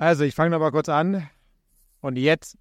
[0.00, 1.28] Also, ich fange nochmal kurz an.
[2.00, 2.56] Und jetzt.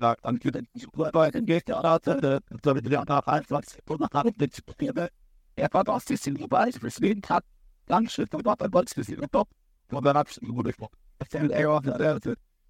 [0.00, 4.24] Ja, dann geht es weiter, geht der Rate, da wird der nach 21 Stunden nach
[4.24, 5.08] dem Spiel.
[5.54, 7.44] Er war das ist in Dubai, deswegen hat
[7.86, 9.48] dann schritt und war was für sie top.
[9.92, 10.96] Und dann hab's gut gesprochen.
[11.20, 12.18] Das ist er auf der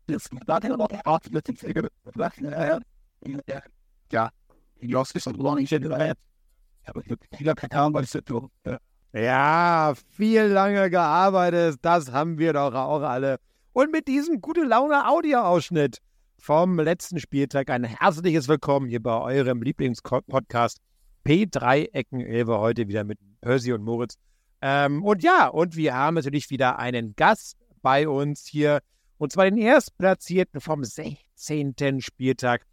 [0.06, 1.88] das da der noch hat mit dem Säge.
[4.12, 4.30] Ja,
[4.76, 6.12] ich glaube, es ist ein Lohn, ich hätte da.
[6.84, 8.50] Aber ich habe keine Ahnung, was ich tue.
[9.14, 13.38] Ja, viel lange gearbeitet, das haben wir doch auch alle.
[13.74, 16.02] Und mit diesem gute Laune Audioausschnitt
[16.36, 20.78] vom letzten Spieltag ein herzliches Willkommen hier bei eurem Lieblingspodcast
[21.24, 24.16] P3 Ecken Elbe heute wieder mit Percy und Moritz.
[24.60, 28.82] Ähm, und ja, und wir haben natürlich wieder einen Gast bei uns hier
[29.16, 32.02] und zwar den Erstplatzierten vom 16.
[32.02, 32.66] Spieltag.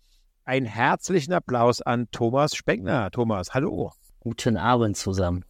[0.44, 3.10] Einen herzlichen Applaus an Thomas Speckner.
[3.12, 3.94] Thomas, hallo.
[4.20, 5.46] Guten Abend zusammen.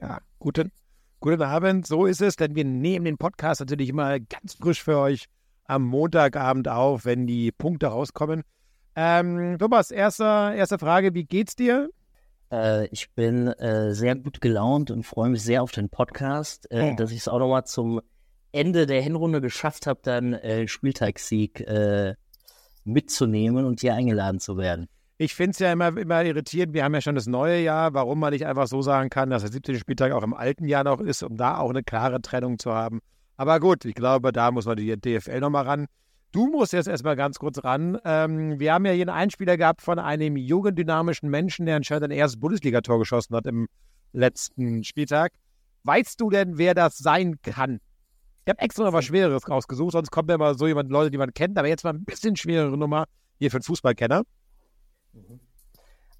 [0.00, 0.72] Ja, guten,
[1.20, 1.86] guten Abend.
[1.86, 5.26] So ist es, denn wir nehmen den Podcast natürlich immer ganz frisch für euch
[5.64, 8.42] am Montagabend auf, wenn die Punkte rauskommen.
[8.96, 11.90] Ähm, Thomas, erste, erste Frage, wie geht's dir?
[12.50, 16.92] Äh, ich bin äh, sehr gut gelaunt und freue mich sehr auf den Podcast, äh,
[16.92, 16.96] oh.
[16.96, 18.00] dass ich es auch nochmal zum
[18.50, 22.14] Ende der Hinrunde geschafft habe, dann äh, Spieltagssieg äh,
[22.84, 24.88] mitzunehmen und hier eingeladen zu werden.
[25.20, 28.20] Ich finde es ja immer, immer irritierend, wir haben ja schon das neue Jahr, warum
[28.20, 29.76] man nicht einfach so sagen kann, dass der 17.
[29.76, 33.00] Spieltag auch im alten Jahr noch ist, um da auch eine klare Trennung zu haben.
[33.36, 35.86] Aber gut, ich glaube, da muss man die DFL nochmal ran.
[36.30, 37.98] Du musst jetzt erstmal ganz kurz ran.
[38.04, 42.10] Ähm, wir haben ja hier einen Einspieler gehabt von einem jugenddynamischen Menschen, der anscheinend ein
[42.12, 43.66] erstes Bundesligator geschossen hat im
[44.12, 45.32] letzten Spieltag.
[45.82, 47.80] Weißt du denn, wer das sein kann?
[48.44, 51.18] Ich habe extra noch was Schwereres rausgesucht, sonst kommt ja immer so jemand, Leute, die
[51.18, 53.06] man kennt, aber jetzt mal ein bisschen schwerere Nummer
[53.40, 54.22] hier für den Fußballkenner.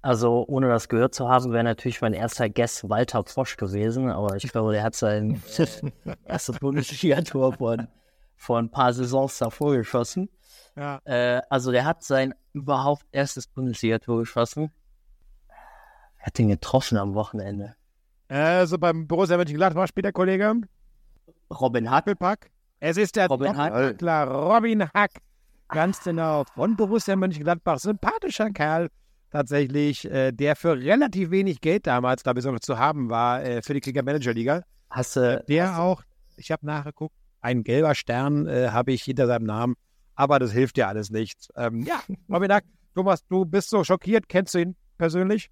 [0.01, 4.35] Also, ohne das gehört zu haben, wäre natürlich mein erster Guest Walter Posch gewesen, aber
[4.37, 7.87] ich glaube, der hat sein äh, erstes Bundesliga-Tor von,
[8.37, 10.29] vor ein paar Saisons davor geschossen.
[10.77, 11.01] Ja.
[11.03, 14.71] Äh, also, der hat sein überhaupt erstes Bundesliga-Tor geschossen.
[16.19, 17.75] Er hat den getroffen am Wochenende.
[18.29, 20.61] Also, beim Borussia Mönchengladbach spielt der Kollege
[21.51, 22.51] Robin Hack.
[22.79, 23.97] Es ist der Robin Hack.
[23.97, 25.11] Klar, Robin Hack.
[25.69, 26.43] Ganz genau.
[26.55, 27.79] Von Borussia Mönchengladbach.
[27.79, 28.89] Sympathischer Kerl
[29.31, 33.73] tatsächlich, äh, der für relativ wenig Geld damals, da besonders zu haben war, äh, für
[33.73, 34.63] die Kicker Manager Liga.
[34.89, 35.39] Hast du.
[35.39, 36.03] Äh, der hast auch,
[36.37, 39.75] ich habe nachgeguckt, ein gelber Stern äh, habe ich hinter seinem Namen,
[40.15, 41.49] aber das hilft ja alles nichts.
[41.55, 42.51] Ähm, ja, Robin
[42.95, 44.27] Thomas, du bist so schockiert.
[44.27, 45.51] Kennst du ihn persönlich?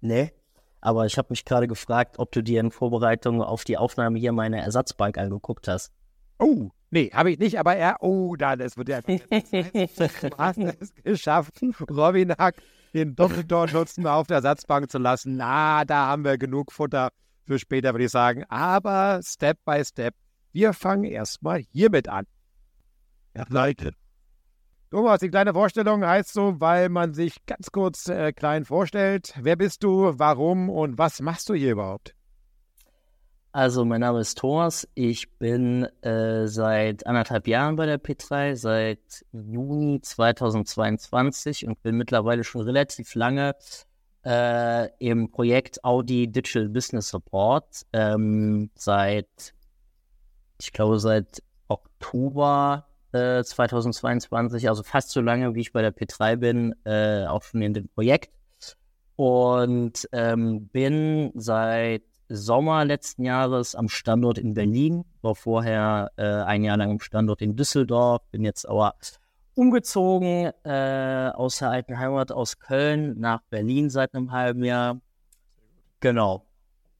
[0.00, 0.32] Nee.
[0.80, 4.32] Aber ich habe mich gerade gefragt, ob du dir in Vorbereitung auf die Aufnahme hier
[4.32, 5.92] meine Ersatzbank angeguckt hast.
[6.38, 9.00] Oh, nee, habe ich nicht, aber er, oh, da, das wird ja.
[9.02, 12.56] du hast es geschafft, Robin Hack
[12.94, 15.36] den Doppeltorschützen auf der Ersatzbank zu lassen.
[15.36, 17.10] Na, da haben wir genug Futter
[17.44, 18.44] für später, würde ich sagen.
[18.48, 20.14] Aber Step by Step,
[20.52, 22.26] wir fangen erstmal hiermit an.
[23.36, 23.92] Ja, Leute.
[24.90, 29.34] Thomas, die kleine Vorstellung heißt so, weil man sich ganz kurz äh, klein vorstellt.
[29.40, 32.14] Wer bist du, warum und was machst du hier überhaupt?
[33.52, 34.86] Also, mein Name ist Thomas.
[34.94, 42.44] Ich bin äh, seit anderthalb Jahren bei der P3, seit Juni 2022 und bin mittlerweile
[42.44, 43.56] schon relativ lange
[44.24, 47.86] äh, im Projekt Audi Digital Business Support.
[47.92, 49.52] Ähm, seit,
[50.60, 56.36] ich glaube, seit Oktober äh, 2022, also fast so lange, wie ich bei der P3
[56.36, 58.30] bin, äh, auch schon in dem Projekt.
[59.16, 62.02] Und ähm, bin seit
[62.32, 67.42] Sommer letzten Jahres am Standort in Berlin, war vorher äh, ein Jahr lang am Standort
[67.42, 68.94] in Düsseldorf, bin jetzt aber
[69.54, 75.00] umgezogen äh, aus der alten Heimat aus Köln nach Berlin seit einem halben Jahr.
[75.98, 76.46] Genau.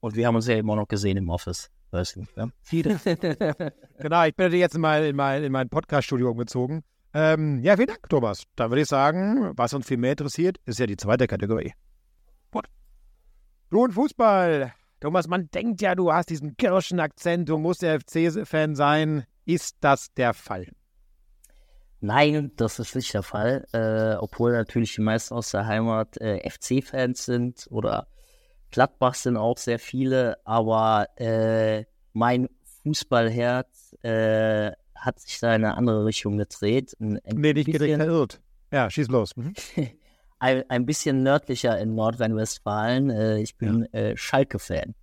[0.01, 1.71] Und wir haben uns ja immer noch gesehen im Office.
[1.91, 2.49] Weiß nicht, ja?
[3.99, 6.83] genau, ich bin jetzt mal in mein, in mein Podcast-Studio umgezogen.
[7.13, 8.43] Ähm, ja, vielen Dank, Thomas.
[8.55, 11.73] Dann würde ich sagen, was uns viel mehr interessiert, ist ja die zweite Kategorie.
[12.51, 12.67] Gut.
[13.69, 14.73] Du und Fußball.
[15.01, 19.25] Thomas, man denkt ja, du hast diesen Kirschenakzent, du musst der FC-Fan sein.
[19.45, 20.67] Ist das der Fall?
[22.01, 23.65] Nein, das ist nicht der Fall.
[23.73, 28.07] Äh, obwohl natürlich die meisten aus der Heimat äh, FC-Fans sind oder
[28.69, 30.37] Gladbach sind auch sehr viele.
[30.45, 32.47] Aber äh, mein
[32.83, 36.95] Fußballherz äh, hat sich da in eine andere Richtung gedreht.
[36.99, 38.39] Ein, nee, nicht bisschen, verirrt.
[38.71, 39.35] Ja, schieß los.
[39.35, 39.55] Mhm.
[40.41, 43.09] ein, ein bisschen nördlicher in Nordrhein-Westfalen.
[43.09, 43.99] Äh, ich bin ja.
[43.99, 44.95] äh, Schalke-Fan.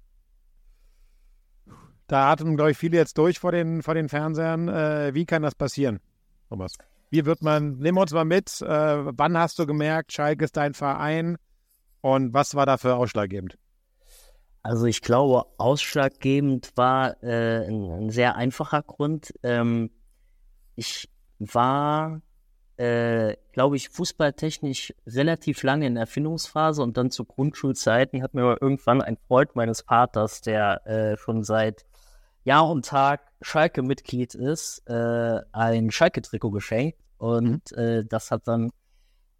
[2.08, 4.68] Da atmen, glaube ich, viele jetzt durch vor den, vor den Fernsehern.
[4.68, 6.00] Äh, wie kann das passieren,
[6.48, 6.72] Thomas?
[7.10, 11.38] Wie wird man, nimm uns mal mit, wann hast du gemerkt, Schalke ist dein Verein
[12.02, 13.56] und was war dafür ausschlaggebend?
[14.62, 19.32] Also ich glaube, ausschlaggebend war äh, ein, ein, sehr einfacher Grund.
[19.42, 19.90] Ähm,
[20.74, 21.08] ich
[21.38, 22.20] war,
[22.78, 29.02] äh, glaube ich, fußballtechnisch relativ lange in Erfindungsphase und dann zu Grundschulzeiten hat mir irgendwann
[29.02, 31.84] ein Freund meines Vaters, der äh, schon seit
[32.44, 36.98] Jahr und Tag Schalke-Mitglied ist, äh, ein Schalke-Trikot geschenkt.
[37.18, 37.78] Und mhm.
[37.78, 38.70] äh, das hat dann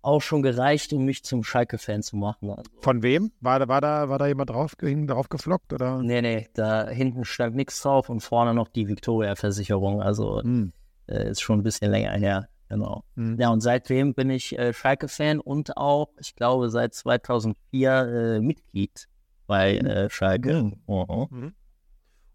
[0.03, 2.51] auch schon gereicht, um mich zum Schalke-Fan zu machen.
[2.51, 3.31] Also, Von wem?
[3.41, 5.73] War, war, da, war da jemand drauf, drauf geflockt?
[5.73, 6.03] Oder?
[6.03, 10.03] Nee, nee, da hinten stand nichts drauf und vorne noch die Victoria-Versicherung.
[10.03, 10.73] Also mhm.
[11.07, 12.49] äh, ist schon ein bisschen länger her.
[12.69, 13.05] Genau.
[13.15, 13.39] Mhm.
[13.41, 19.09] Ja, und seitdem bin ich äh, Schalke-Fan und auch, ich glaube, seit 2004 äh, Mitglied
[19.47, 20.73] bei äh, Schalke.
[20.87, 21.55] Mhm.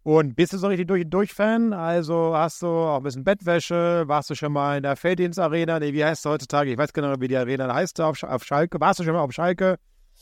[0.03, 1.71] Und bist du so richtig durch und durch Fan?
[1.71, 4.03] Also hast du auch ein bisschen Bettwäsche?
[4.07, 5.79] Warst du schon mal in der Felddienstarena?
[5.79, 6.71] Nee, wie heißt es heutzutage?
[6.71, 8.81] Ich weiß genau, wie die Arena heißt auf, auf Schalke.
[8.81, 9.79] Warst du schon mal auf Schalke?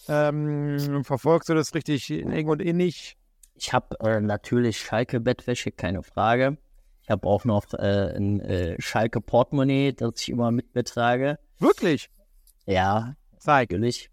[0.08, 3.18] Ähm, verfolgst du das richtig eng und innig?
[3.56, 6.58] Ich habe äh, natürlich Schalke-Bettwäsche, keine Frage.
[7.04, 11.40] Ich habe auch noch äh, ein äh, Schalke-Portemonnaie, das ich immer mit mir trage.
[11.60, 12.10] Wirklich?
[12.66, 13.16] Ja.
[13.40, 13.72] Zeig.
[13.72, 14.10] Natürlich.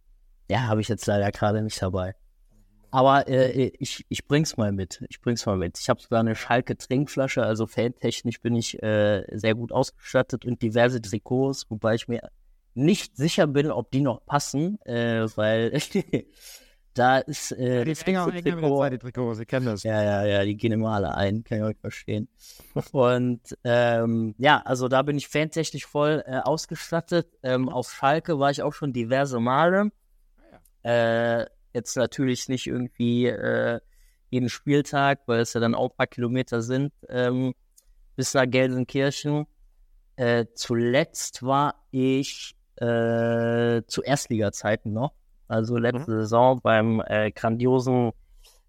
[0.51, 2.15] Ja, habe ich jetzt leider gerade nicht dabei.
[2.91, 5.05] Aber äh, ich, ich bring's mal mit.
[5.11, 5.79] Ich bring's mal mit.
[5.79, 10.63] Ich habe sogar eine Schalke Trinkflasche, also fantechnisch bin ich äh, sehr gut ausgestattet und
[10.63, 12.31] diverse Trikots, wobei ich mir
[12.75, 15.73] nicht sicher bin, ob die noch passen, äh, weil
[16.99, 19.83] da ist äh, die Finger auch Trikot, mit die Trikots, Sie kennen das.
[19.83, 22.29] Ja, ja, ja, die gehen immer alle ein, kann ich euch verstehen.
[22.93, 27.29] und ähm, ja, also da bin ich fantechnisch voll äh, ausgestattet.
[27.43, 29.91] Ähm, auf Schalke war ich auch schon diverse Male.
[30.83, 33.81] Ah, äh, Jetzt natürlich nicht irgendwie äh,
[34.31, 37.55] jeden Spieltag, weil es ja dann auch ein paar Kilometer sind, ähm,
[38.17, 39.47] bis nach Gelsenkirchen.
[40.17, 45.13] Äh, zuletzt war ich äh, zu Erstliga-Zeiten noch,
[45.49, 46.21] also letzte mhm.
[46.21, 48.13] Saison beim äh, grandiosen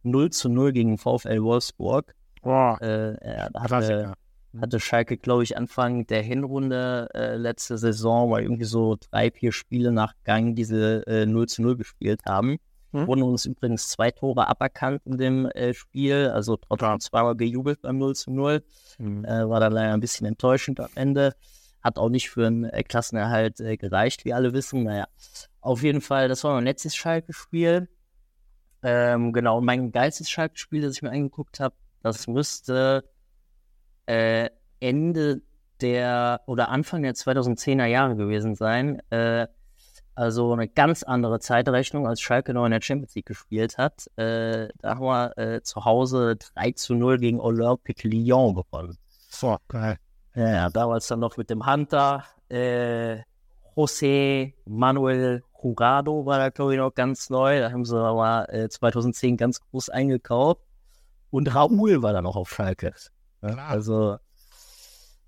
[0.03, 2.15] 0 zu 0 gegen VfL Wolfsburg.
[2.41, 2.81] Boah.
[2.81, 3.17] Äh,
[3.57, 4.13] hatte,
[4.59, 9.51] hatte Schalke, glaube ich, Anfang der Hinrunde äh, letzte Saison, weil irgendwie so drei, vier
[9.51, 12.57] Spiele nach Gang diese äh, 0 zu 0 gespielt haben.
[12.91, 13.07] Hm?
[13.07, 17.99] Wurden uns übrigens zwei Tore aberkannt in dem äh, Spiel, also trotzdem zweimal gejubelt beim
[17.99, 18.63] 0 zu 0.
[18.97, 19.25] Hm.
[19.25, 21.35] Äh, war dann leider ein bisschen enttäuschend am Ende.
[21.81, 24.83] Hat auch nicht für einen äh, Klassenerhalt äh, gereicht, wie alle wissen.
[24.83, 25.07] Naja,
[25.61, 27.89] auf jeden Fall, das war mein letztes Schalke-Spiel.
[28.81, 33.03] Ähm, genau, mein geilstes Schalke-Spiel, das ich mir angeguckt habe, das müsste
[34.05, 34.49] äh,
[34.79, 35.41] Ende
[35.81, 39.01] der oder Anfang der 2010er Jahre gewesen sein.
[39.09, 39.47] Äh,
[40.15, 44.07] also eine ganz andere Zeitrechnung, als Schalke noch in der Champions League gespielt hat.
[44.17, 48.97] Äh, da haben wir äh, zu Hause 3 zu 0 gegen Olympique Lyon gewonnen.
[49.29, 49.97] So, geil.
[50.39, 52.23] Ja, damals dann noch mit dem Hunter.
[52.47, 53.17] Äh,
[53.75, 57.59] José Manuel Jurado war da, glaube ich, noch ganz neu.
[57.59, 60.61] Da haben sie aber äh, 2010 ganz groß eingekauft.
[61.29, 62.93] Und Raoul war da noch auf Schalke.
[63.41, 64.15] Ja, also,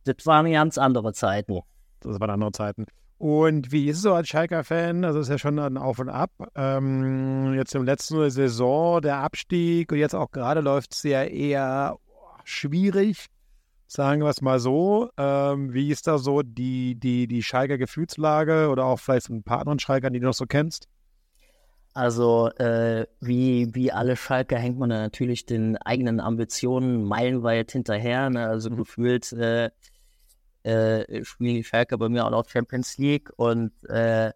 [0.06, 1.60] das waren ganz andere Zeiten.
[2.00, 2.86] Das waren andere Zeiten.
[3.18, 5.04] Und wie ist es so als Schalker-Fan?
[5.04, 6.32] Also ist ja schon ein Auf und Ab.
[6.56, 11.98] Ähm, jetzt im letzten Saison der Abstieg und jetzt auch gerade läuft es ja eher
[12.46, 13.28] schwierig,
[13.92, 15.10] sagen wir es mal so.
[15.18, 19.60] Ähm, wie ist da so die, die, die Schalker Gefühlslage oder auch vielleicht ein paar
[19.60, 20.88] anderen Schalkern, die du noch so kennst?
[21.94, 28.30] Also äh, wie, wie alle Schalker hängt man da natürlich den eigenen Ambitionen meilenweit hinterher.
[28.30, 28.48] Ne?
[28.48, 28.78] Also mhm.
[28.78, 29.72] gefühlt äh,
[30.64, 34.32] äh, spielen die Schalke bei mir auch noch Champions League und äh,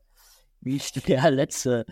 [0.59, 1.85] wie ich der letzte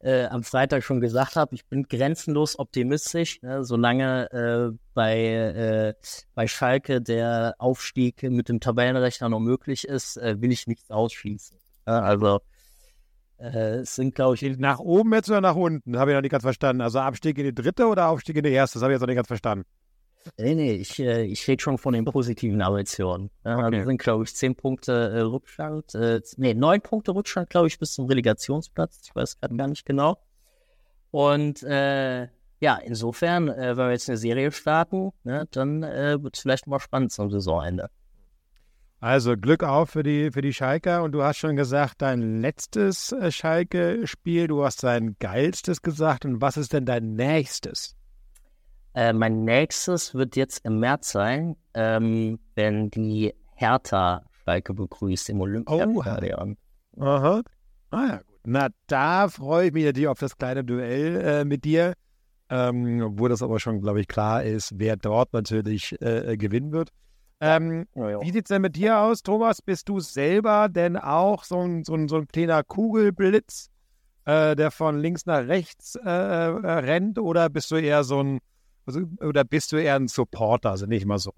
[0.00, 3.64] äh, am Freitag schon gesagt habe, ich bin grenzenlos optimistisch, ne?
[3.64, 5.94] solange äh, bei, äh,
[6.34, 11.58] bei Schalke der Aufstieg mit dem Tabellenrechner noch möglich ist, äh, will ich nichts ausschließen.
[11.86, 12.40] Ja, also
[13.38, 14.58] äh, es sind, glaube ich.
[14.58, 15.98] Nach oben jetzt oder nach unten?
[15.98, 16.82] Habe ich noch nicht ganz verstanden.
[16.82, 18.78] Also Abstieg in die dritte oder Aufstieg in die erste?
[18.78, 19.64] Das habe ich jetzt noch nicht ganz verstanden.
[20.36, 23.30] Nee, nee, ich, äh, ich rede schon von den positiven Ambitionen.
[23.44, 23.78] Ja, okay.
[23.78, 25.94] Da sind, glaube ich, zehn Punkte äh, Rückstand.
[25.94, 29.00] Äh, nee, neun Punkte Rückstand, glaube ich, bis zum Relegationsplatz.
[29.04, 30.18] Ich weiß gerade gar nicht genau.
[31.10, 32.28] Und äh,
[32.60, 36.66] ja, insofern, äh, wenn wir jetzt eine Serie starten, ne, dann äh, wird es vielleicht
[36.66, 37.88] mal spannend zum Saisonende.
[39.00, 41.02] Also Glück auf für die, für die Schalker.
[41.02, 46.26] Und du hast schon gesagt, dein letztes äh, Schalke-Spiel, du hast dein geilstes gesagt.
[46.26, 47.96] Und was ist denn dein nächstes?
[48.94, 55.40] Äh, mein nächstes wird jetzt im März sein, ähm, wenn die Hertha Schalke begrüßt im
[55.40, 56.56] Olympiastadion.
[56.96, 57.04] Oh.
[57.04, 57.42] Aha.
[57.90, 58.40] Ah ja, gut.
[58.44, 61.94] Na, da freue ich mich natürlich auf das kleine Duell äh, mit dir,
[62.48, 66.90] ähm, wo das aber schon, glaube ich, klar ist, wer dort natürlich äh, gewinnen wird.
[67.40, 68.20] Ähm, ja, ja.
[68.20, 69.62] Wie sieht es denn mit dir aus, Thomas?
[69.62, 73.70] Bist du selber denn auch so ein, so ein, so ein kleiner Kugelblitz,
[74.24, 78.40] äh, der von links nach rechts äh, äh, rennt, oder bist du eher so ein
[79.20, 81.32] oder bist du eher ein Supporter, also nicht mal so?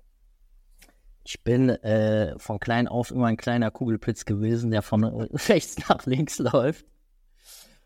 [1.25, 5.05] Ich bin äh, von klein auf immer ein kleiner Kugelpitz gewesen, der von
[5.49, 6.85] rechts nach links läuft.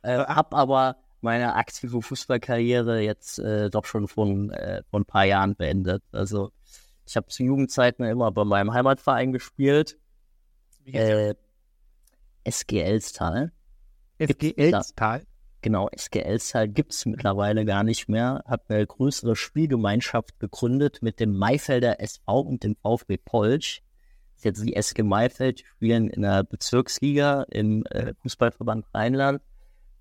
[0.02, 5.24] Äh, hab aber meine aktive Fußballkarriere jetzt äh, doch schon von, äh, vor ein paar
[5.24, 6.02] Jahren beendet.
[6.12, 6.52] Also
[7.06, 9.98] ich habe zu Jugendzeiten immer bei meinem Heimatverein gespielt.
[10.86, 11.34] Äh,
[12.44, 13.52] SG Elstal.
[14.18, 15.22] SG Elstal?
[15.66, 18.44] Genau, SG Elstal gibt es mittlerweile gar nicht mehr.
[18.46, 23.82] Hat eine größere Spielgemeinschaft gegründet mit dem Maifelder SV und dem VfB Polch.
[24.34, 29.42] Das ist jetzt die SG Maifeld, spielen in der Bezirksliga im äh, Fußballverband Rheinland.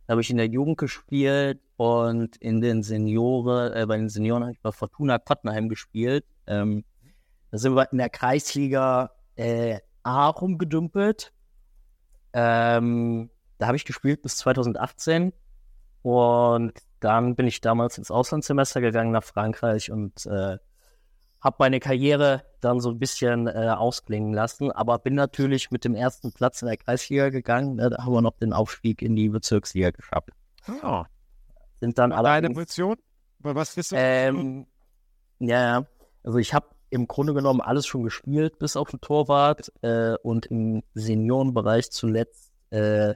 [0.05, 4.43] Da habe ich in der Jugend gespielt und in den Senioren, äh, bei den Senioren
[4.43, 6.25] habe ich bei Fortuna Kottenheim gespielt.
[6.45, 6.84] Ähm,
[7.50, 11.34] da sind wir in der Kreisliga äh, A rumgedümpelt.
[12.34, 15.34] Ähm, da habe ich gespielt bis 2018
[16.05, 20.59] und dann bin ich damals ins Auslandssemester gegangen nach Frankreich und äh,
[21.41, 25.95] habe meine Karriere dann so ein bisschen äh, ausklingen lassen, aber bin natürlich mit dem
[25.95, 27.77] ersten Platz in der Kreisliga gegangen.
[27.77, 30.29] Ne, da haben wir noch den Aufstieg in die Bezirksliga geschafft.
[30.83, 31.05] Oh.
[31.79, 32.29] Sind dann alle.
[32.29, 32.97] Deine Position?
[33.39, 33.95] Was bist du?
[33.97, 34.67] Ähm,
[35.39, 35.85] ja, ja.
[36.24, 40.45] Also ich habe im Grunde genommen alles schon gespielt, bis auf den Torwart äh, und
[40.45, 43.15] im Seniorenbereich zuletzt äh,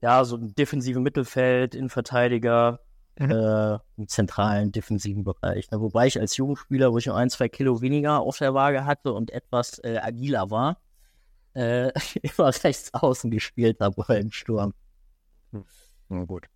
[0.00, 2.80] ja so ein defensive Mittelfeld, Innenverteidiger,
[3.18, 3.30] mhm.
[3.30, 5.70] äh, im zentralen defensiven Bereich.
[5.70, 5.80] Ne?
[5.80, 9.12] Wobei ich als Jugendspieler, wo ich noch ein, zwei Kilo weniger auf der Waage hatte
[9.12, 10.78] und etwas äh, agiler war,
[11.54, 11.90] äh,
[12.22, 14.74] immer rechts außen gespielt habe im Sturm.
[15.52, 15.64] Hm.
[16.08, 16.46] Na gut.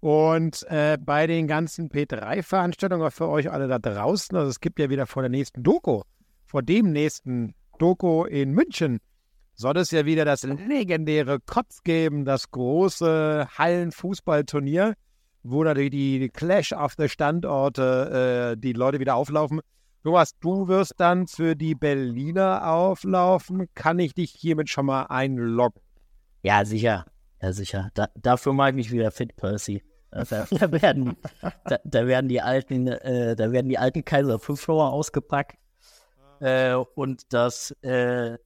[0.00, 4.90] Und äh, bei den ganzen P3-Veranstaltungen für euch alle da draußen, also es gibt ja
[4.90, 6.02] wieder vor der nächsten Doku,
[6.44, 8.98] vor dem nächsten Doku in München,
[9.62, 14.94] soll es ja wieder das legendäre Kotz geben, das große Hallenfußballturnier
[15.42, 19.60] wo natürlich die Clash auf der Standorte äh, die Leute wieder auflaufen.
[20.04, 23.68] Thomas, du wirst dann für die Berliner auflaufen.
[23.74, 25.80] Kann ich dich hiermit schon mal einloggen?
[26.42, 27.06] Ja, sicher.
[27.40, 27.90] Ja, sicher.
[27.94, 29.82] Da, dafür mache ich mich wieder fit, Percy.
[30.10, 31.16] Da, da werden,
[31.64, 35.56] da, da, werden die alten, äh, da werden die alten Kaiser 5 ausgepackt
[36.40, 38.36] äh, und das äh,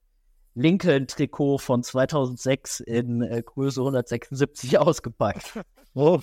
[0.56, 5.60] Lincoln-Trikot von 2006 in äh, Größe 176 ausgepackt.
[5.94, 6.20] Oh.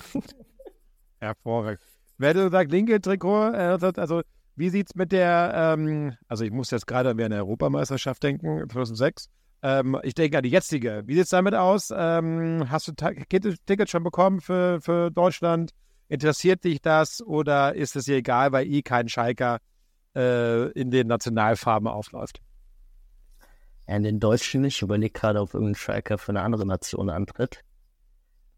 [1.20, 1.80] Hervorragend.
[2.18, 4.22] Wer du sagt, linke Trikot, äh, also
[4.56, 8.68] wie sieht es mit der, ähm, also ich muss jetzt gerade an eine Europameisterschaft denken,
[8.70, 9.30] 2006.
[9.62, 11.04] Ähm, ich denke an die jetzige.
[11.06, 11.94] Wie sieht es damit aus?
[11.96, 15.72] Ähm, hast du Tickets schon bekommen für, für Deutschland?
[16.10, 19.60] Interessiert dich das oder ist es dir egal, weil eh kein Schalker
[20.16, 22.42] äh, in den Nationalfarben aufläuft?
[23.88, 24.76] In den Deutschen nicht.
[24.76, 27.62] Ich überlege gerade, ob irgendein Schalker für eine andere Nation antritt.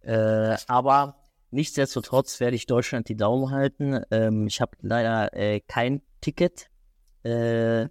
[0.01, 1.15] Äh, aber
[1.55, 4.01] Nichtsdestotrotz werde ich Deutschland die Daumen halten.
[4.11, 6.69] Ähm, ich habe leider äh, kein Ticket.
[7.23, 7.87] Äh,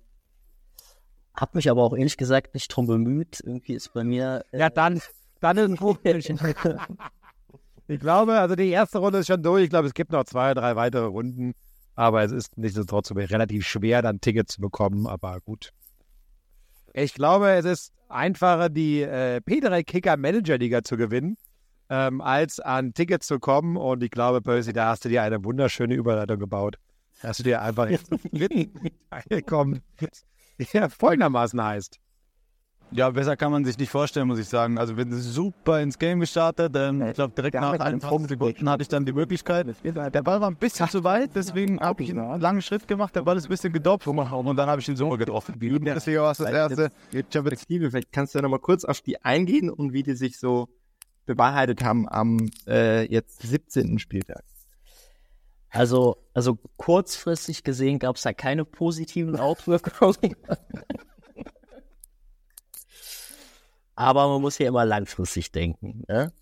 [1.34, 3.40] habe mich aber auch ehrlich gesagt nicht drum bemüht.
[3.42, 4.44] Irgendwie ist bei mir.
[4.52, 5.00] Äh, ja, dann,
[5.40, 6.40] dann ist es
[7.86, 9.64] Ich glaube, also die erste Runde ist schon durch.
[9.64, 11.54] Ich glaube, es gibt noch zwei, drei weitere Runden.
[11.94, 15.06] Aber es ist nichtsdestotrotz relativ schwer, dann Tickets zu bekommen.
[15.06, 15.70] Aber gut.
[16.96, 21.36] Ich glaube, es ist einfacher, die äh, P3 Kicker Manager Liga zu gewinnen
[21.90, 23.76] ähm, als an Tickets zu kommen.
[23.76, 26.76] Und ich glaube, Percy, da hast du dir eine wunderschöne Überleitung gebaut.
[27.20, 28.08] Da hast du dir einfach jetzt
[29.46, 29.82] kommen,
[30.72, 31.98] der folgendermaßen heißt.
[32.90, 34.78] Ja, besser kann man sich nicht vorstellen, muss ich sagen.
[34.78, 36.76] Also wir sind super ins Game gestartet.
[36.76, 39.66] Ähm, ich glaube, direkt nach 21 Sekunden hatte ich dann die Möglichkeit.
[39.82, 43.16] Der Ball war ein bisschen zu weit, deswegen habe ich einen langen Schritt gemacht.
[43.16, 44.16] Der Ball ist ein bisschen gedopft und
[44.56, 45.54] dann habe ich den Sommer getroffen.
[45.58, 46.92] Deswegen war es das erste.
[47.10, 50.68] Vielleicht kannst du ja nochmal kurz auf die eingehen und wie die sich so
[51.26, 53.98] bewahrheitet haben am äh, jetzt 17.
[53.98, 54.44] Spieltag.
[55.70, 60.36] Also, also kurzfristig gesehen gab es da keine positiven Auswirkungen.
[63.94, 66.04] Aber man muss ja immer langfristig denken.
[66.08, 66.32] Ne?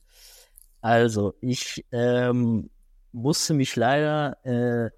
[0.81, 2.71] Also, ich ähm,
[3.13, 4.91] musste mich leider äh,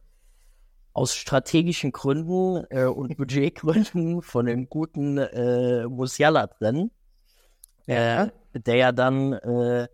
[0.93, 6.91] aus strategischen Gründen äh, und Budgetgründen von dem guten äh, Musiala trennen.
[7.87, 9.89] Ja der ja dann äh,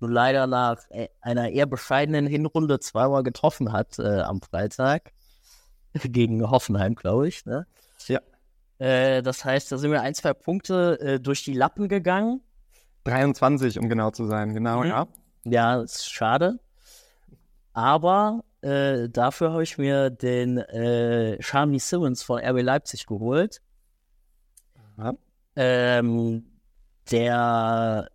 [0.00, 5.12] nur leider nach äh, einer eher bescheidenen Hinrunde zweimal getroffen hat äh, am Freitag.
[5.94, 7.46] Gegen Hoffenheim, glaube ich.
[7.46, 7.66] Ne?
[8.78, 8.86] Ja.
[8.86, 12.40] Äh, das heißt, da sind wir ein, zwei Punkte äh, durch die Lappen gegangen.
[13.04, 14.88] 23, um genau zu sein, genau, mhm.
[14.88, 15.08] ja.
[15.44, 16.58] Ja, ist schade.
[17.72, 23.60] Aber äh, dafür habe ich mir den äh, Charmy Simmons von RB Leipzig geholt.
[25.56, 26.44] Ähm,
[27.10, 28.08] der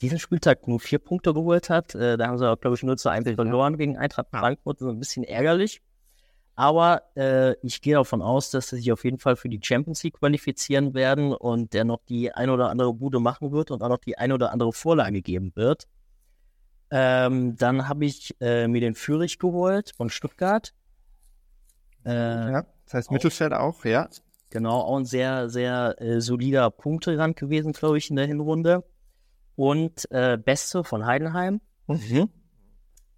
[0.00, 1.94] diesen Spieltag nur vier Punkte geholt hat.
[1.94, 4.78] Äh, da haben sie, glaube ich, nur zu 1 verloren gegen Eintracht Frankfurt.
[4.78, 5.82] So ein bisschen ärgerlich.
[6.56, 10.02] Aber äh, ich gehe davon aus, dass sie sich auf jeden Fall für die Champions
[10.04, 13.88] League qualifizieren werden und der noch die ein oder andere Bude machen wird und auch
[13.88, 15.88] noch die ein oder andere Vorlage geben wird.
[16.90, 20.72] Ähm, dann habe ich äh, mir den Fürich geholt von Stuttgart.
[22.04, 24.08] Äh, ja, das heißt Mittelfeld auch, ja.
[24.50, 28.84] Genau, auch ein sehr, sehr äh, solider Punkterand gewesen, glaube ich, in der Hinrunde.
[29.56, 31.60] Und äh, Beste von Heidenheim.
[31.88, 32.28] Mhm.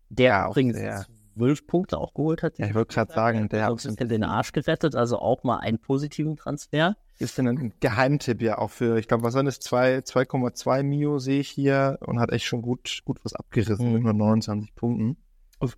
[0.08, 2.58] Der ja, übrigens zwölf Punkte auch geholt hat.
[2.58, 5.78] Ja, ich wollte gerade sagen, der hat uns den Arsch gerettet, also auch mal einen
[5.78, 6.96] positiven Transfer.
[7.18, 11.40] Ist denn ein Geheimtipp ja auch für, ich glaube, was sind es, 2,2 Mio sehe
[11.40, 13.94] ich hier und hat echt schon gut, gut was abgerissen mhm.
[13.94, 15.16] mit nur 29 Punkten.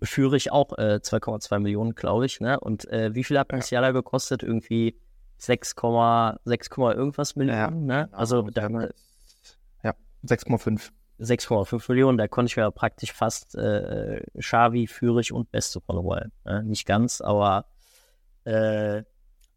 [0.03, 2.59] Führe ich auch äh, 2,2 Millionen, glaube ich, ne?
[2.59, 3.57] Und äh, wie viel hat ja.
[3.57, 4.43] Musiala gekostet?
[4.43, 4.99] Irgendwie
[5.37, 5.73] 6,
[6.43, 8.09] 6, irgendwas Millionen, ja, ne?
[8.11, 8.67] Also da,
[9.83, 9.93] ja,
[10.25, 10.91] 6,5.
[11.19, 16.31] 6,5 Millionen, da konnte ich mir praktisch fast äh, Xavi, Fürich und Beste von holen.
[16.45, 16.63] Ne?
[16.63, 17.65] Nicht ganz, aber
[18.45, 19.03] äh,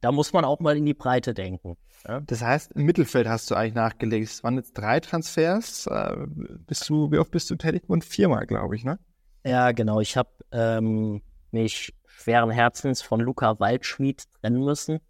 [0.01, 1.77] da muss man auch mal in die Breite denken.
[2.07, 2.21] Ja?
[2.21, 4.29] Das heißt, im Mittelfeld hast du eigentlich nachgelegt.
[4.29, 5.87] Es waren jetzt drei Transfers.
[5.87, 6.17] Äh,
[6.67, 7.85] bist du, wie oft bist du tätig?
[7.87, 8.99] Und viermal, glaube ich, ne?
[9.45, 10.01] Ja, genau.
[10.01, 15.01] Ich habe ähm, mich schweren Herzens von Luca Waldschmied trennen müssen.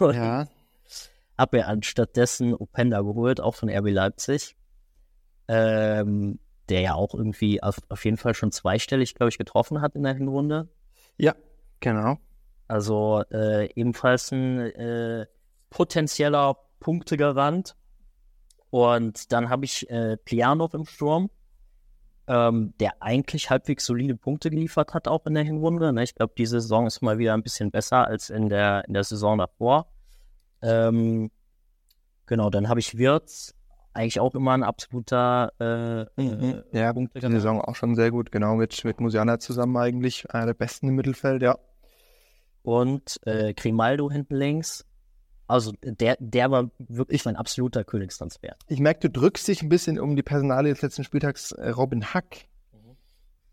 [0.00, 0.46] Ja.
[1.38, 4.54] Habe mir anstattdessen Openda geholt, auch von RB Leipzig
[5.48, 9.94] ähm, der ja auch irgendwie auf, auf jeden Fall schon zweistellig, glaube ich, getroffen hat
[9.94, 10.68] in der Hinrunde.
[11.16, 11.34] Ja,
[11.80, 12.18] genau.
[12.68, 15.26] Also äh, ebenfalls ein äh,
[15.70, 17.76] potenzieller Punktegarant.
[18.70, 21.30] Und dann habe ich äh, Plianov im Sturm,
[22.26, 25.92] ähm, der eigentlich halbwegs solide Punkte geliefert hat, auch in der Hinrunde.
[25.92, 26.02] Ne?
[26.04, 29.04] Ich glaube, diese Saison ist mal wieder ein bisschen besser als in der, in der
[29.04, 29.92] Saison davor.
[30.62, 31.30] Ähm,
[32.24, 33.54] genau, dann habe ich Wirtz,
[33.94, 35.52] eigentlich auch immer ein absoluter
[36.16, 36.62] äh, mhm.
[36.72, 37.14] Äh, ja, Punkt.
[37.14, 40.88] Die Saison auch schon sehr gut, genau, mit, mit Musiana zusammen eigentlich, einer der besten
[40.88, 41.58] im Mittelfeld, ja.
[42.62, 44.86] Und äh, Grimaldo hinten links.
[45.48, 48.56] Also der, der war wirklich mein absoluter Königstransfer.
[48.68, 52.14] Ich merke, du drückst dich ein bisschen um die Personalie des letzten Spieltags äh, Robin
[52.14, 52.46] Hack.
[52.72, 52.96] Mhm.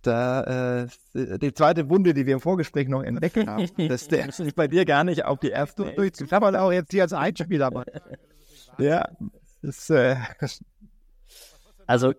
[0.03, 0.83] Da
[1.13, 4.67] äh, die zweite Wunde, die wir im Vorgespräch noch entdeckt haben, dass der ist bei
[4.67, 6.27] dir gar nicht auf die erste durchzieht.
[6.27, 7.83] Ich habe auch jetzt hier als Einspieler
[8.77, 9.09] ja,
[9.61, 10.15] ist, äh,
[11.87, 12.13] also,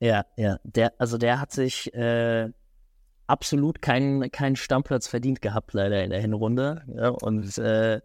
[0.00, 2.50] ja, ja, der, also der hat sich äh,
[3.26, 6.82] absolut keinen, keinen Stammplatz verdient gehabt, leider in der Hinrunde.
[6.94, 8.00] Ja, und äh,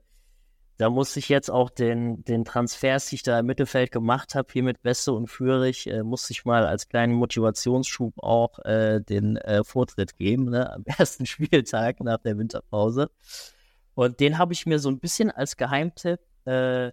[0.78, 4.48] da muss ich jetzt auch den, den Transfers, die ich da im Mittelfeld gemacht habe,
[4.52, 9.38] hier mit Weste und Führig, äh, muss ich mal als kleinen Motivationsschub auch äh, den
[9.38, 13.12] äh, Vortritt geben, ne, am ersten Spieltag nach der Winterpause.
[13.96, 16.92] Und den habe ich mir so ein bisschen als Geheimtipp äh,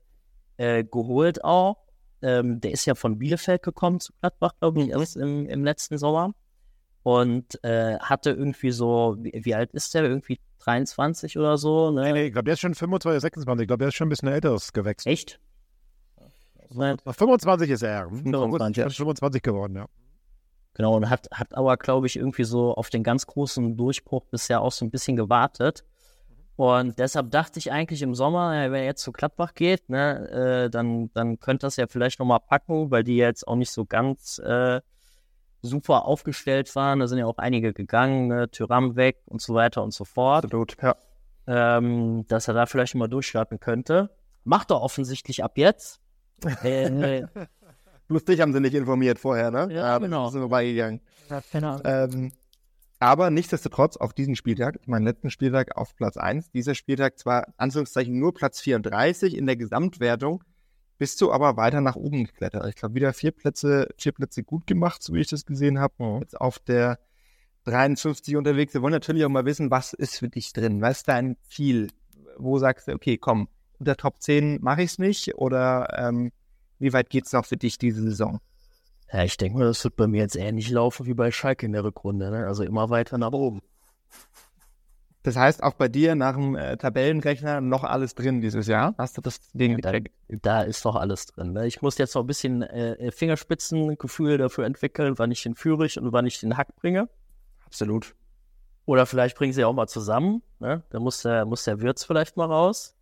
[0.60, 1.78] äh, geholt auch.
[2.22, 4.92] Ähm, der ist ja von Bielefeld gekommen zu Gladbach, glaube ich, mhm.
[4.92, 6.34] erst im, im letzten Sommer.
[7.02, 10.04] Und äh, hatte irgendwie so, wie, wie, alt ist der?
[10.04, 11.90] Irgendwie 23 oder so?
[11.90, 12.02] Ne?
[12.02, 13.62] Nee, nee, ich glaube, der ist schon 25, 26.
[13.62, 15.12] Ich glaube, der ist schon ein bisschen älteres gewechselt.
[15.12, 15.40] Echt?
[16.70, 18.10] 25 ist er.
[18.10, 19.86] 25, hm, 25 geworden, ja.
[20.74, 24.60] Genau, und hat, hat aber, glaube ich, irgendwie so auf den ganz großen Durchbruch bisher
[24.60, 25.84] auch so ein bisschen gewartet.
[26.60, 30.68] Und deshalb dachte ich eigentlich im Sommer, wenn er jetzt zu Gladbach geht, ne, äh,
[30.68, 34.38] dann, dann könnte das ja vielleicht nochmal packen, weil die jetzt auch nicht so ganz
[34.40, 34.82] äh,
[35.62, 36.98] super aufgestellt waren.
[37.00, 40.44] Da sind ja auch einige gegangen, ne, Tyram weg und so weiter und so fort.
[40.44, 40.96] Absolut, ja.
[41.46, 44.10] Ähm, dass er da vielleicht mal durchstarten könnte.
[44.44, 46.02] Macht er offensichtlich ab jetzt.
[46.62, 47.22] äh,
[48.08, 49.68] Bloß dich haben sie nicht informiert vorher, ne?
[49.72, 50.28] Ja, genau.
[50.28, 51.00] Sind vorbeigegangen.
[51.30, 51.82] Ja, keine Ahnung.
[51.86, 52.32] Ähm,
[53.00, 57.46] aber nichtsdestotrotz auf diesen Spieltag, ich meine letzten Spieltag auf Platz 1, dieser Spieltag zwar
[57.56, 60.44] Anführungszeichen nur Platz 34 in der Gesamtwertung,
[60.98, 62.66] bist du aber weiter nach oben geklettert.
[62.68, 65.94] Ich glaube, wieder vier Plätze, vier Plätze gut gemacht, so wie ich das gesehen habe.
[65.96, 66.20] Mhm.
[66.20, 66.98] Jetzt auf der
[67.64, 68.74] 53 unterwegs.
[68.74, 70.82] Wir wollen natürlich auch mal wissen, was ist für dich drin?
[70.82, 71.88] Was ist dein Ziel?
[72.36, 75.36] Wo sagst du, okay, komm, unter Top 10 mache ich es nicht?
[75.36, 76.32] Oder ähm,
[76.78, 78.40] wie weit geht es noch für dich diese Saison?
[79.12, 81.72] Ja, ich denke mal, das wird bei mir jetzt ähnlich laufen wie bei Schalke in
[81.72, 82.30] der Rückrunde.
[82.30, 82.46] Ne?
[82.46, 83.60] Also immer weiter nach oben.
[85.22, 88.94] Das heißt, auch bei dir nach dem äh, Tabellenrechner noch alles drin dieses Jahr?
[88.96, 89.92] Hast du das Ding da,
[90.28, 91.52] da ist doch alles drin.
[91.52, 91.66] Ne?
[91.66, 96.12] Ich muss jetzt noch ein bisschen äh, Fingerspitzengefühl dafür entwickeln, wann ich den führe und
[96.12, 97.08] wann ich den Hack bringe.
[97.66, 98.14] Absolut.
[98.86, 100.42] Oder vielleicht bringen sie auch mal zusammen.
[100.58, 100.82] Ne?
[100.88, 102.96] Da muss der, muss der Wirtz vielleicht mal raus.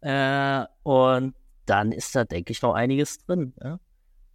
[0.00, 3.54] Äh, und dann ist da, denke ich, noch einiges drin.
[3.62, 3.78] Ja?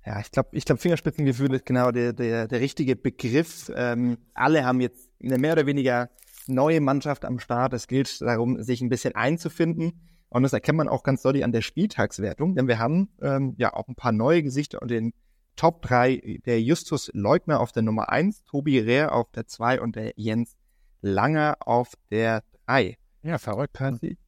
[0.05, 3.71] Ja, ich glaube, ich glaub, Fingerspitzengefühl ist genau der, der, der richtige Begriff.
[3.73, 6.09] Ähm, alle haben jetzt eine mehr oder weniger
[6.47, 7.73] neue Mannschaft am Start.
[7.73, 10.01] Es gilt darum, sich ein bisschen einzufinden.
[10.29, 13.71] Und das erkennt man auch ganz deutlich an der Spieltagswertung, denn wir haben ähm, ja
[13.71, 15.13] auch ein paar neue Gesichter und den
[15.55, 19.95] Top 3, der Justus Leugner auf der Nummer 1, Tobi Rehr auf der 2 und
[19.95, 20.57] der Jens
[21.01, 22.97] lange auf der 3.
[23.21, 23.79] Ja, verrückt.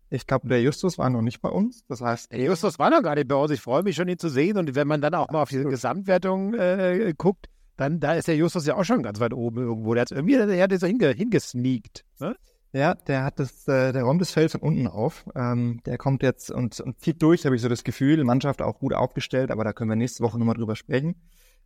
[0.10, 1.84] Ich glaube, der Justus war noch nicht bei uns.
[1.88, 3.52] Das heißt, der Justus war noch gar nicht bei uns.
[3.52, 4.58] Ich freue mich schon, ihn zu sehen.
[4.58, 8.36] Und wenn man dann auch mal auf diese Gesamtwertung äh, guckt, dann da ist der
[8.36, 9.94] Justus ja auch schon ganz weit oben irgendwo.
[9.94, 12.06] Der hat irgendwie, der hat so hinge, hingesneakt.
[12.20, 12.36] Ne?
[12.72, 15.26] Ja, der hat das, äh, der räumt das Feld von unten auf.
[15.36, 18.24] Ähm, der kommt jetzt und, und zieht durch, habe ich so das Gefühl.
[18.24, 21.16] Mannschaft auch gut aufgestellt, aber da können wir nächste Woche nochmal drüber sprechen.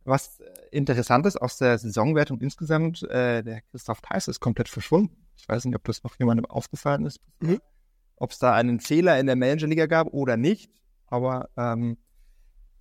[0.04, 0.38] Was
[0.70, 5.14] interessant ist aus der Saisonwertung insgesamt, äh, der Christoph Theiss ist komplett verschwunden.
[5.36, 7.20] Ich weiß nicht, ob das noch jemandem aufgefallen ist.
[7.40, 7.60] Mhm
[8.20, 10.70] ob es da einen Fehler in der Managerliga gab oder nicht.
[11.06, 11.96] Aber ähm,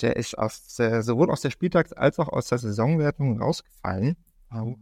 [0.02, 4.18] der ist aus der, sowohl aus der Spieltags- als auch aus der Saisonwertung rausgefallen.
[4.54, 4.76] Oh.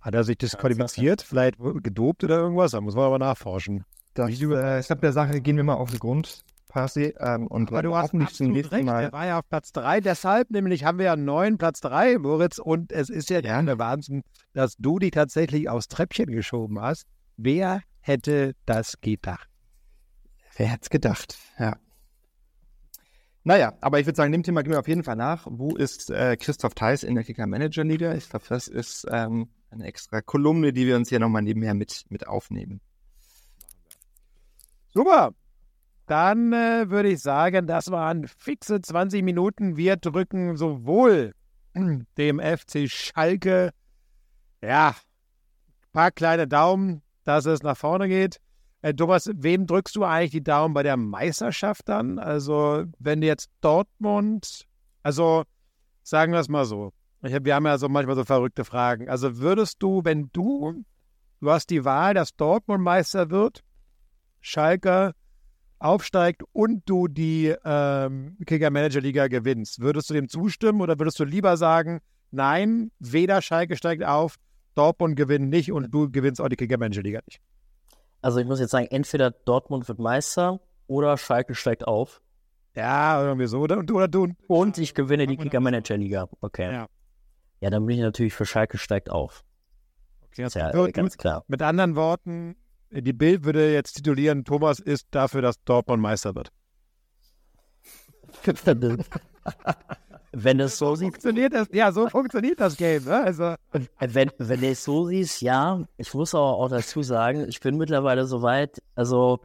[0.00, 2.72] Hat er sich disqualifiziert, vielleicht gedopt oder irgendwas?
[2.72, 3.84] Da muss man aber nachforschen.
[4.12, 7.14] Das, ich, äh, ich glaube, der Sache gehen wir mal auf den Grund, Percy.
[7.18, 8.84] Ähm, und aber du hast nicht zum nächsten recht.
[8.84, 9.04] Mal.
[9.04, 12.58] Der war ja auf Platz 3, deshalb nämlich haben wir ja neun Platz 3, Moritz.
[12.58, 13.62] Und es ist ja, ja.
[13.62, 14.22] der Wahnsinn,
[14.52, 17.06] dass du dich tatsächlich aufs Treppchen geschoben hast.
[17.38, 19.48] Wer hätte das gedacht?
[20.56, 21.36] Wer hätte es gedacht?
[21.58, 21.76] Ja.
[23.42, 25.46] Naja, aber ich würde sagen, dem Thema gehen wir auf jeden Fall nach.
[25.50, 28.14] Wo ist äh, Christoph Theis in der Kicker Manager Liga?
[28.14, 32.04] Ich glaube, das ist ähm, eine extra Kolumne, die wir uns hier nochmal nebenher mit,
[32.08, 32.80] mit aufnehmen.
[34.94, 35.34] Super.
[36.06, 39.76] Dann äh, würde ich sagen, das waren fixe 20 Minuten.
[39.76, 41.34] Wir drücken sowohl
[42.18, 43.72] dem FC Schalke,
[44.62, 48.40] ja, ein paar kleine Daumen, dass es nach vorne geht.
[48.84, 52.18] Äh, Thomas, wem drückst du eigentlich die Daumen bei der Meisterschaft dann?
[52.18, 54.66] Also, wenn jetzt Dortmund,
[55.02, 55.44] also
[56.02, 56.92] sagen wir es mal so.
[57.22, 59.08] Hab, wir haben ja so manchmal so verrückte Fragen.
[59.08, 60.84] Also würdest du, wenn du,
[61.40, 63.62] du hast die Wahl, dass Dortmund Meister wird,
[64.42, 65.12] Schalke
[65.78, 71.56] aufsteigt und du die ähm, Kicker-Manager-Liga gewinnst, würdest du dem zustimmen oder würdest du lieber
[71.56, 72.00] sagen,
[72.32, 74.36] nein, weder Schalke steigt auf,
[74.74, 77.40] Dortmund gewinnt nicht und du gewinnst auch die Kicker-Manager-Liga nicht?
[78.24, 82.22] Also ich muss jetzt sagen, entweder Dortmund wird Meister oder Schalke steigt auf.
[82.74, 83.60] Ja, irgendwie so.
[83.60, 84.28] Oder, oder du.
[84.46, 86.30] Und ich gewinne die Kicker-Manager-Liga.
[86.40, 86.72] Okay.
[86.72, 86.86] Ja.
[87.60, 89.44] ja, dann bin ich natürlich für Schalke steigt auf.
[90.28, 91.44] Okay, das ist ja ganz klar.
[91.48, 92.56] Mit anderen Worten,
[92.90, 96.48] die Bild würde jetzt titulieren, Thomas ist dafür, dass Dortmund Meister wird.
[100.34, 103.04] wenn es so funktioniert das, ja, so funktioniert das Game.
[103.04, 103.22] Ne?
[103.22, 103.54] Also.
[103.98, 105.84] Wenn, wenn du es so siehst, ja.
[105.96, 109.40] Ich muss aber auch dazu sagen, ich bin mittlerweile so weit, also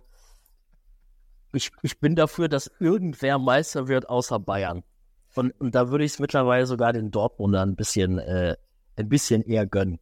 [1.54, 4.84] ich, ich bin dafür, dass irgendwer Meister wird außer Bayern.
[5.36, 8.56] Und, und da würde ich es mittlerweile sogar den Dortmundern ein bisschen, äh,
[8.95, 9.99] ein bisschen eher gönnen.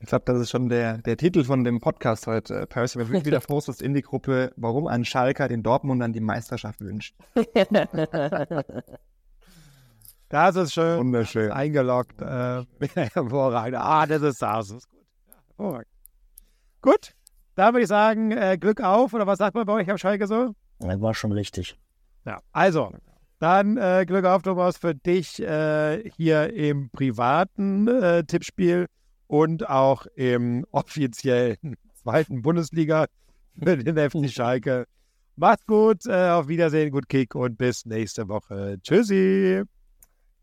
[0.00, 2.66] Ich glaube, das ist schon der, der Titel von dem Podcast heute.
[2.66, 6.80] Paris, wenn du wieder postest in die Gruppe, warum ein Schalker den Dortmundern die Meisterschaft
[6.80, 7.14] wünscht.
[10.28, 10.98] Das ist schön.
[10.98, 11.52] Wunderschön.
[11.52, 12.20] Eingeloggt.
[12.20, 13.76] Äh, hervorragend.
[13.76, 14.70] Ah, das ist das.
[14.70, 15.04] ist gut.
[15.58, 15.82] Ja,
[16.82, 17.12] gut.
[17.54, 19.14] Dann würde ich sagen, äh, Glück auf.
[19.14, 20.54] Oder was sagt man bei euch am Schalke so?
[20.80, 21.78] Das war schon richtig.
[22.24, 22.92] Ja, also.
[23.38, 28.86] Dann äh, Glück auf, Thomas, für dich äh, hier im privaten äh, Tippspiel
[29.26, 33.06] und auch im offiziellen zweiten Bundesliga
[33.62, 34.86] für den FC Schalke.
[35.36, 38.78] Macht's gut, äh, auf Wiedersehen, gut Kick und bis nächste Woche.
[38.82, 39.64] Tschüssi.